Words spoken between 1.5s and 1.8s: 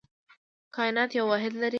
روح لري.